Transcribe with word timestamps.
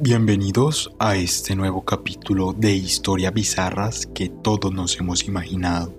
Bienvenidos 0.00 0.90
a 0.98 1.14
este 1.14 1.54
nuevo 1.54 1.84
capítulo 1.84 2.52
de 2.52 2.74
historias 2.74 3.32
bizarras 3.32 4.06
que 4.12 4.28
todos 4.28 4.72
nos 4.72 4.98
hemos 4.98 5.22
imaginado. 5.22 5.94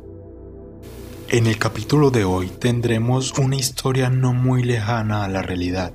En 1.30 1.48
el 1.48 1.58
capítulo 1.58 2.12
de 2.12 2.26
hoy 2.26 2.50
tendremos 2.50 3.32
una 3.40 3.56
historia 3.56 4.10
no 4.10 4.34
muy 4.34 4.64
lejana 4.64 5.24
a 5.24 5.30
la 5.30 5.42
realidad. 5.42 5.94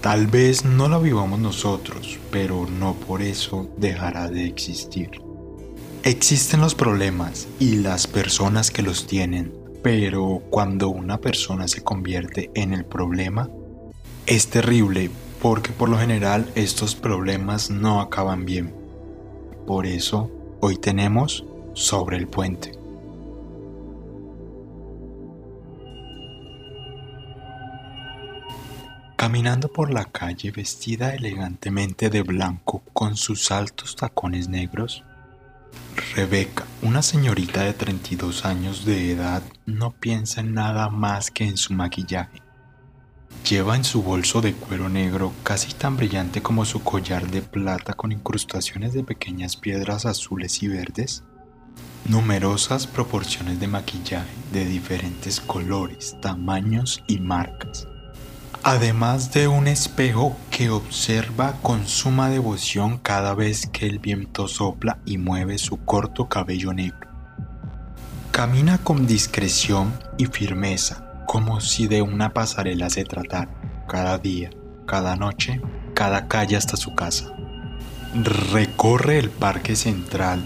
Tal 0.00 0.26
vez 0.26 0.64
no 0.64 0.88
la 0.88 0.98
vivamos 0.98 1.38
nosotros, 1.38 2.18
pero 2.32 2.66
no 2.66 2.94
por 2.94 3.22
eso 3.22 3.70
dejará 3.76 4.28
de 4.28 4.44
existir. 4.44 5.10
Existen 6.02 6.60
los 6.60 6.74
problemas 6.74 7.46
y 7.60 7.76
las 7.76 8.08
personas 8.08 8.72
que 8.72 8.82
los 8.82 9.06
tienen, 9.06 9.54
pero 9.84 10.42
cuando 10.50 10.88
una 10.88 11.20
persona 11.20 11.68
se 11.68 11.84
convierte 11.84 12.50
en 12.54 12.72
el 12.72 12.84
problema, 12.84 13.48
es 14.26 14.48
terrible 14.48 15.10
porque 15.40 15.72
por 15.72 15.88
lo 15.88 15.98
general 15.98 16.50
estos 16.54 16.94
problemas 16.94 17.70
no 17.70 18.00
acaban 18.00 18.44
bien. 18.44 18.74
Por 19.66 19.86
eso 19.86 20.30
hoy 20.60 20.76
tenemos 20.76 21.44
sobre 21.74 22.16
el 22.16 22.26
puente. 22.26 22.72
Caminando 29.16 29.68
por 29.68 29.92
la 29.92 30.04
calle 30.04 30.50
vestida 30.50 31.14
elegantemente 31.14 32.10
de 32.10 32.22
blanco 32.22 32.82
con 32.92 33.16
sus 33.16 33.50
altos 33.50 33.96
tacones 33.96 34.48
negros, 34.48 35.02
Rebeca, 36.14 36.64
una 36.82 37.02
señorita 37.02 37.62
de 37.62 37.72
32 37.72 38.44
años 38.44 38.84
de 38.84 39.10
edad, 39.10 39.42
no 39.64 39.90
piensa 39.90 40.40
en 40.40 40.54
nada 40.54 40.90
más 40.90 41.30
que 41.30 41.44
en 41.44 41.56
su 41.56 41.72
maquillaje. 41.72 42.45
Lleva 43.48 43.76
en 43.76 43.84
su 43.84 44.02
bolso 44.02 44.40
de 44.40 44.54
cuero 44.54 44.88
negro, 44.88 45.32
casi 45.44 45.72
tan 45.72 45.96
brillante 45.96 46.42
como 46.42 46.64
su 46.64 46.82
collar 46.82 47.30
de 47.30 47.42
plata 47.42 47.92
con 47.92 48.10
incrustaciones 48.10 48.92
de 48.92 49.04
pequeñas 49.04 49.56
piedras 49.56 50.04
azules 50.04 50.64
y 50.64 50.68
verdes, 50.68 51.22
numerosas 52.08 52.88
proporciones 52.88 53.60
de 53.60 53.68
maquillaje 53.68 54.34
de 54.52 54.64
diferentes 54.64 55.38
colores, 55.38 56.16
tamaños 56.20 57.04
y 57.06 57.20
marcas, 57.20 57.86
además 58.64 59.32
de 59.32 59.46
un 59.46 59.68
espejo 59.68 60.36
que 60.50 60.70
observa 60.70 61.52
con 61.62 61.86
suma 61.86 62.28
devoción 62.30 62.98
cada 62.98 63.32
vez 63.34 63.68
que 63.68 63.86
el 63.86 64.00
viento 64.00 64.48
sopla 64.48 64.98
y 65.06 65.18
mueve 65.18 65.58
su 65.58 65.76
corto 65.84 66.28
cabello 66.28 66.72
negro. 66.72 67.08
Camina 68.32 68.78
con 68.78 69.06
discreción 69.06 69.96
y 70.18 70.26
firmeza, 70.26 71.05
como 71.26 71.60
si 71.60 71.88
de 71.88 72.00
una 72.02 72.32
pasarela 72.32 72.88
se 72.88 73.04
tratara, 73.04 73.50
cada 73.88 74.16
día, 74.16 74.50
cada 74.86 75.16
noche, 75.16 75.60
cada 75.92 76.28
calle 76.28 76.56
hasta 76.56 76.76
su 76.76 76.94
casa. 76.94 77.32
Recorre 78.14 79.18
el 79.18 79.30
parque 79.30 79.76
central 79.76 80.44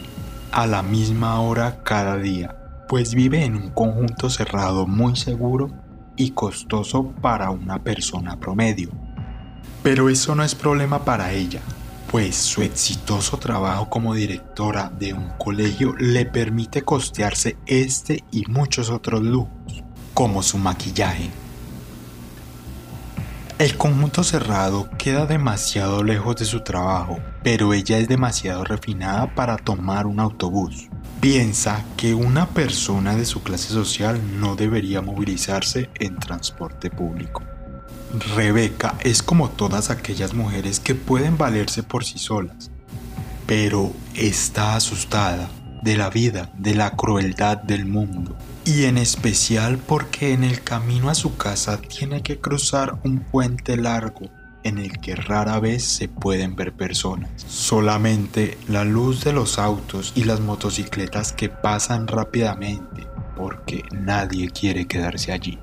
a 0.50 0.67
la 0.67 0.83
misma 0.83 1.41
hora 1.41 1.83
cada 1.84 2.17
día, 2.17 2.56
pues 2.89 3.14
vive 3.14 3.45
en 3.45 3.55
un 3.55 3.70
conjunto 3.70 4.31
cerrado 4.31 4.87
muy 4.87 5.14
seguro 5.14 5.70
y 6.17 6.31
costoso 6.31 7.12
para 7.20 7.50
una 7.50 7.78
persona 7.78 8.41
promedio. 8.41 8.91
Pero 9.83 10.09
eso 10.09 10.34
no 10.34 10.42
es 10.42 10.55
problema 10.55 11.05
para 11.05 11.33
ella, 11.33 11.61
pues 12.11 12.34
su 12.34 12.62
exitoso 12.62 13.39
trabajo 13.39 13.89
como 13.89 14.15
directora 14.15 14.91
de 14.98 15.12
un 15.12 15.28
colegio 15.39 15.94
le 15.97 16.27
permite 16.27 16.83
costearse 16.83 17.56
este 17.67 18.25
y 18.33 18.47
muchos 18.47 18.91
otros 18.91 19.22
lujos 19.22 19.59
como 20.14 20.42
su 20.42 20.58
maquillaje. 20.58 21.30
El 23.61 23.77
conjunto 23.77 24.25
cerrado 24.25 24.89
queda 24.97 25.27
demasiado 25.27 26.03
lejos 26.03 26.36
de 26.36 26.47
su 26.47 26.61
trabajo, 26.62 27.19
pero 27.42 27.75
ella 27.75 27.98
es 27.98 28.09
demasiado 28.09 28.65
refinada 28.65 29.34
para 29.34 29.59
tomar 29.59 30.06
un 30.06 30.19
autobús. 30.19 30.88
Piensa 31.20 31.84
que 31.99 32.15
una 32.15 32.47
persona 32.49 33.16
de 33.16 33.26
su 33.26 33.43
clase 33.43 33.69
social 33.69 34.19
no 34.41 34.56
debería 34.56 35.03
movilizarse 35.03 35.91
en 35.99 36.16
transporte 36.16 36.88
público. 36.88 37.43
Rebeca 38.34 38.94
es 39.00 39.22
como 39.22 39.50
todas 39.50 39.91
aquellas 39.91 40.32
mujeres 40.32 40.81
que 40.81 40.94
pueden 40.94 41.37
valerse 41.37 41.82
por 41.82 42.03
sí 42.03 42.19
solas, 42.19 42.70
pero 43.47 43.93
está 44.15 44.75
asustada 44.75 45.50
de 45.82 45.99
la 45.99 46.09
vida, 46.09 46.50
de 46.56 46.75
la 46.75 46.93
crueldad 46.93 47.59
del 47.59 47.84
mundo 47.84 48.38
y 48.65 48.84
en 48.84 48.98
especial 48.98 49.78
porque 49.78 50.32
en 50.32 50.44
el 50.44 50.62
camino 50.62 51.10
a 51.10 51.15
su 51.15 51.37
casa 51.37 51.81
tiene 51.81 52.22
que 52.22 52.38
cruzar 52.38 52.98
un 53.04 53.21
puente 53.21 53.76
largo 53.76 54.31
en 54.62 54.78
el 54.78 55.00
que 55.00 55.16
rara 55.16 55.59
vez 55.59 55.82
se 55.84 56.09
pueden 56.09 56.54
ver 56.54 56.72
personas. 56.72 57.31
Solamente 57.37 58.59
la 58.69 58.84
luz 58.84 59.25
de 59.25 59.32
los 59.32 59.59
autos 59.59 60.12
y 60.15 60.25
las 60.25 60.41
motocicletas 60.41 61.32
que 61.32 61.49
pasan 61.49 62.06
rápidamente 62.06 63.06
porque 63.37 63.84
nadie 63.91 64.50
quiere 64.50 64.87
quedarse 64.87 65.32
allí. 65.32 65.59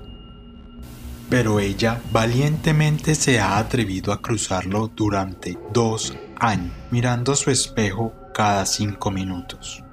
Pero 1.29 1.59
ella 1.59 2.01
valientemente 2.11 3.13
se 3.13 3.39
ha 3.39 3.57
atrevido 3.57 4.13
a 4.13 4.21
cruzarlo 4.21 4.87
durante 4.87 5.57
dos 5.73 6.15
años, 6.39 6.71
mirando 6.89 7.35
su 7.35 7.51
espejo 7.51 8.13
cada 8.33 8.65
cinco 8.65 9.11
minutos. 9.11 9.83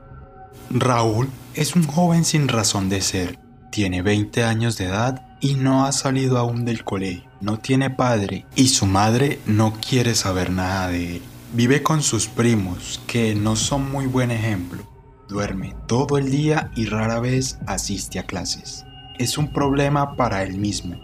Raúl 0.77 1.31
es 1.55 1.77
un 1.77 1.87
joven 1.87 2.25
sin 2.25 2.49
razón 2.49 2.89
de 2.89 3.01
ser. 3.01 3.39
Tiene 3.71 4.03
20 4.03 4.43
años 4.43 4.77
de 4.77 4.87
edad 4.87 5.25
y 5.41 5.55
no 5.55 5.87
ha 5.87 5.93
salido 5.93 6.37
aún 6.37 6.65
del 6.65 6.83
colegio. 6.83 7.31
No 7.41 7.61
tiene 7.61 7.91
padre 7.91 8.45
y 8.57 8.67
su 8.67 8.85
madre 8.85 9.39
no 9.47 9.75
quiere 9.75 10.17
saber 10.17 10.51
nada 10.51 10.89
de 10.89 11.19
él. 11.19 11.23
Vive 11.53 11.85
con 11.85 12.03
sus 12.03 12.27
primos, 12.27 13.01
que 13.07 13.37
no 13.37 13.55
son 13.55 13.89
muy 13.89 14.07
buen 14.07 14.33
ejemplo. 14.33 14.83
Duerme 15.29 15.77
todo 15.87 16.19
el 16.19 16.33
día 16.33 16.73
y 16.75 16.87
rara 16.87 17.21
vez 17.21 17.61
asiste 17.69 18.19
a 18.19 18.27
clases. 18.27 18.85
Es 19.17 19.39
un 19.39 19.53
problema 19.53 20.17
para 20.17 20.43
él 20.43 20.59
mismo 20.59 20.97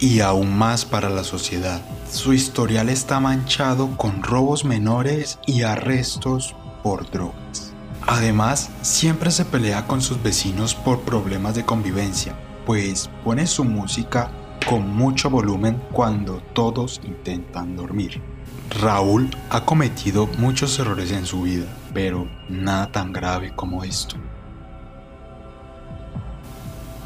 y 0.00 0.20
aún 0.20 0.56
más 0.56 0.86
para 0.86 1.10
la 1.10 1.22
sociedad. 1.22 1.82
Su 2.10 2.32
historial 2.32 2.88
está 2.88 3.20
manchado 3.20 3.94
con 3.98 4.22
robos 4.22 4.64
menores 4.64 5.38
y 5.46 5.64
arrestos 5.64 6.56
por 6.82 7.10
drogas. 7.10 7.67
Además, 8.10 8.70
siempre 8.80 9.30
se 9.30 9.44
pelea 9.44 9.86
con 9.86 10.00
sus 10.00 10.22
vecinos 10.22 10.74
por 10.74 11.00
problemas 11.00 11.54
de 11.54 11.66
convivencia, 11.66 12.34
pues 12.64 13.10
pone 13.22 13.46
su 13.46 13.64
música 13.64 14.30
con 14.66 14.88
mucho 14.88 15.28
volumen 15.28 15.78
cuando 15.92 16.40
todos 16.54 17.02
intentan 17.04 17.76
dormir. 17.76 18.22
Raúl 18.70 19.28
ha 19.50 19.66
cometido 19.66 20.26
muchos 20.38 20.78
errores 20.78 21.12
en 21.12 21.26
su 21.26 21.42
vida, 21.42 21.66
pero 21.92 22.26
nada 22.48 22.90
tan 22.90 23.12
grave 23.12 23.52
como 23.54 23.84
esto. 23.84 24.16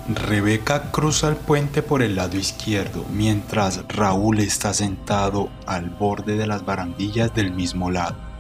Rebeca 0.09 0.93
cruza 0.93 1.31
el 1.31 1.37
puente 1.37 1.83
por 1.83 2.03
el 2.03 2.15
lado 2.15 2.37
izquierdo 2.37 3.05
mientras 3.13 3.83
Raúl 3.89 4.39
está 4.39 4.73
sentado 4.73 5.51
al 5.67 5.91
borde 5.91 6.37
de 6.37 6.47
las 6.47 6.65
barandillas 6.65 7.35
del 7.35 7.53
mismo 7.53 7.91
lado. 7.91 8.32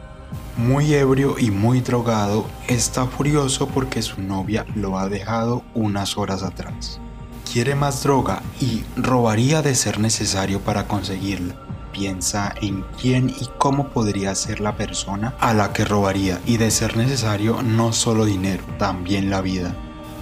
Muy 0.56 0.93
ebrio 0.93 1.38
y 1.38 1.50
muy 1.50 1.81
drogado, 1.81 2.44
está 2.69 3.06
furioso 3.06 3.69
porque 3.69 4.03
su 4.03 4.20
novia 4.20 4.66
lo 4.75 4.98
ha 4.98 5.09
dejado 5.09 5.62
unas 5.75 6.19
horas 6.19 6.43
atrás. 6.43 7.00
Quiere 7.50 7.75
más 7.75 8.03
droga 8.03 8.43
y 8.60 8.84
robaría 8.97 9.62
de 9.62 9.75
ser 9.75 9.98
necesario 9.98 10.60
para 10.60 10.87
conseguirla. 10.87 11.54
Piensa 11.93 12.54
en 12.60 12.84
quién 13.00 13.31
y 13.31 13.48
cómo 13.59 13.88
podría 13.88 14.34
ser 14.34 14.60
la 14.60 14.76
persona 14.76 15.34
a 15.41 15.54
la 15.54 15.72
que 15.72 15.84
robaría 15.84 16.41
y 16.47 16.59
de 16.59 16.70
ser 16.70 16.97
necesario 16.97 17.62
no 17.62 17.93
solo 17.93 18.25
dinero, 18.26 18.64
también 18.78 19.31
la 19.31 19.41
vida. 19.41 19.75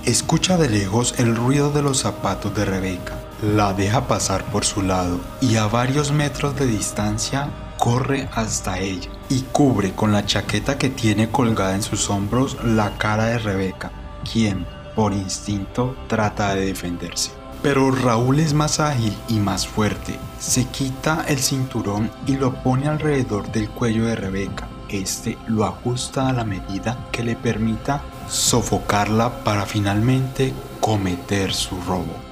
Escucha 0.05 0.57
de 0.57 0.69
lejos 0.69 1.15
el 1.19 1.37
ruido 1.37 1.71
de 1.71 1.83
los 1.83 1.99
zapatos 1.99 2.55
de 2.55 2.65
Rebeca. 2.65 3.19
La 3.43 3.73
deja 3.73 4.07
pasar 4.07 4.45
por 4.45 4.65
su 4.65 4.83
lado 4.83 5.21
y 5.41 5.57
a 5.57 5.67
varios 5.67 6.13
metros 6.13 6.57
de 6.57 6.67
distancia 6.67 7.51
corre 7.79 8.29
hasta 8.35 8.79
ella 8.79 9.11
y 9.31 9.43
cubre 9.53 9.93
con 9.93 10.13
la 10.13 10.27
chaqueta 10.27 10.77
que 10.77 10.91
tiene 10.91 11.31
colgada 11.31 11.75
en 11.75 11.83
sus 11.83 12.11
hombros 12.11 12.59
la 12.63 12.99
cara 12.99 13.27
de 13.27 13.39
Rebeca, 13.39 13.93
quien, 14.31 14.67
por 14.95 15.15
instinto, 15.15 15.97
trata 16.09 16.55
de 16.55 16.67
defenderse. 16.67 17.31
Pero 17.63 17.91
Raúl 17.91 18.41
es 18.41 18.53
más 18.53 18.81
ágil 18.81 19.17
y 19.29 19.35
más 19.35 19.67
fuerte. 19.67 20.19
Se 20.39 20.65
quita 20.65 21.25
el 21.29 21.39
cinturón 21.39 22.11
y 22.27 22.37
lo 22.37 22.63
pone 22.63 22.89
alrededor 22.89 23.51
del 23.53 23.71
cuello 23.71 24.07
de 24.07 24.17
Rebeca. 24.17 24.69
Este 24.89 25.39
lo 25.47 25.65
ajusta 25.65 26.29
a 26.29 26.33
la 26.33 26.45
medida 26.45 27.07
que 27.13 27.23
le 27.23 27.37
permita 27.37 28.03
sofocarla 28.29 29.45
para 29.45 29.65
finalmente 29.65 30.53
cometer 30.81 31.53
su 31.53 31.81
robo. 31.83 32.30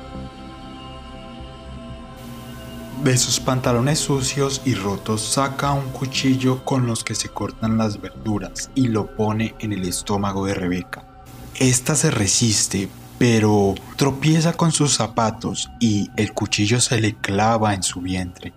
De 3.09 3.17
sus 3.17 3.41
pantalones 3.41 4.01
sucios 4.01 4.61
y 4.67 4.75
rotos 4.75 5.23
saca 5.23 5.73
un 5.73 5.89
cuchillo 5.93 6.63
con 6.67 6.87
los 6.87 7.05
que 7.05 7.15
se 7.15 7.31
cortan 7.31 7.79
las 7.79 8.03
verduras 8.03 8.69
y 8.75 8.89
lo 8.89 9.17
pone 9.17 9.55
en 9.61 9.73
el 9.73 9.89
estómago 9.89 10.45
de 10.45 10.53
Rebeca. 10.53 11.07
Esta 11.55 11.95
se 11.95 12.11
resiste, 12.11 12.91
pero 13.19 13.75
tropieza 13.97 14.53
con 14.53 14.73
sus 14.73 14.93
zapatos 14.93 15.71
y 15.81 16.11
el 16.19 16.35
cuchillo 16.35 16.83
se 16.83 17.01
le 17.01 17.15
clava 17.15 17.73
en 17.73 17.83
su 17.83 18.03
vientre. 18.03 18.53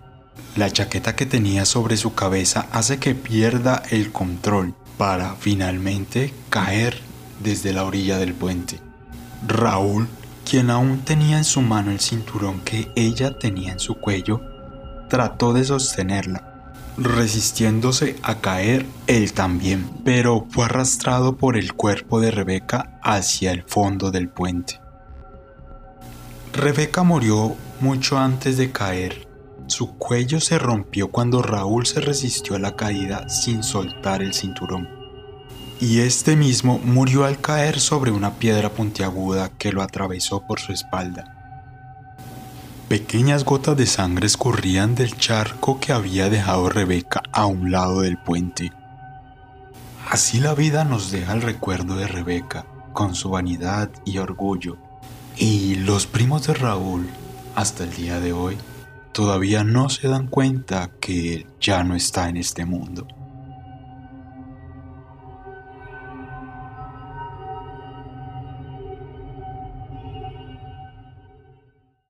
La 0.56 0.70
chaqueta 0.70 1.16
que 1.16 1.24
tenía 1.24 1.64
sobre 1.64 1.96
su 1.96 2.12
cabeza 2.12 2.66
hace 2.72 2.98
que 2.98 3.14
pierda 3.14 3.82
el 3.88 4.12
control 4.12 4.74
para 4.98 5.34
finalmente 5.36 6.34
caer 6.50 7.00
desde 7.42 7.72
la 7.72 7.84
orilla 7.84 8.18
del 8.18 8.34
puente. 8.34 8.80
Raúl, 9.48 10.08
quien 10.52 10.68
aún 10.68 10.98
tenía 10.98 11.38
en 11.38 11.44
su 11.44 11.62
mano 11.62 11.90
el 11.90 11.98
cinturón 11.98 12.60
que 12.60 12.92
ella 12.94 13.38
tenía 13.38 13.72
en 13.72 13.80
su 13.80 13.94
cuello, 13.94 14.42
trató 15.08 15.54
de 15.54 15.64
sostenerla, 15.64 16.74
resistiéndose 16.98 18.16
a 18.22 18.34
caer 18.42 18.84
él 19.06 19.32
también, 19.32 19.88
pero 20.04 20.46
fue 20.50 20.66
arrastrado 20.66 21.38
por 21.38 21.56
el 21.56 21.72
cuerpo 21.72 22.20
de 22.20 22.30
Rebeca 22.32 23.00
hacia 23.02 23.50
el 23.50 23.62
fondo 23.62 24.10
del 24.10 24.28
puente. 24.28 24.78
Rebeca 26.52 27.02
murió 27.02 27.56
mucho 27.80 28.18
antes 28.18 28.58
de 28.58 28.72
caer. 28.72 29.26
Su 29.68 29.96
cuello 29.96 30.38
se 30.38 30.58
rompió 30.58 31.10
cuando 31.10 31.40
Raúl 31.40 31.86
se 31.86 32.02
resistió 32.02 32.56
a 32.56 32.58
la 32.58 32.76
caída 32.76 33.26
sin 33.30 33.62
soltar 33.62 34.20
el 34.20 34.34
cinturón. 34.34 35.01
Y 35.82 35.98
este 35.98 36.36
mismo 36.36 36.78
murió 36.78 37.24
al 37.24 37.40
caer 37.40 37.80
sobre 37.80 38.12
una 38.12 38.34
piedra 38.34 38.68
puntiaguda 38.68 39.50
que 39.58 39.72
lo 39.72 39.82
atravesó 39.82 40.46
por 40.46 40.60
su 40.60 40.70
espalda. 40.70 42.04
Pequeñas 42.88 43.44
gotas 43.44 43.76
de 43.76 43.86
sangre 43.86 44.28
escurrían 44.28 44.94
del 44.94 45.16
charco 45.16 45.80
que 45.80 45.92
había 45.92 46.30
dejado 46.30 46.68
Rebeca 46.68 47.20
a 47.32 47.46
un 47.46 47.72
lado 47.72 48.02
del 48.02 48.16
puente. 48.16 48.70
Así 50.08 50.38
la 50.38 50.54
vida 50.54 50.84
nos 50.84 51.10
deja 51.10 51.32
el 51.32 51.42
recuerdo 51.42 51.96
de 51.96 52.06
Rebeca, 52.06 52.64
con 52.92 53.16
su 53.16 53.30
vanidad 53.30 53.90
y 54.04 54.18
orgullo. 54.18 54.78
Y 55.36 55.74
los 55.74 56.06
primos 56.06 56.46
de 56.46 56.54
Raúl, 56.54 57.08
hasta 57.56 57.82
el 57.82 57.92
día 57.92 58.20
de 58.20 58.32
hoy, 58.32 58.56
todavía 59.10 59.64
no 59.64 59.88
se 59.88 60.06
dan 60.06 60.28
cuenta 60.28 60.92
que 61.00 61.34
él 61.34 61.46
ya 61.60 61.82
no 61.82 61.96
está 61.96 62.28
en 62.28 62.36
este 62.36 62.66
mundo. 62.66 63.08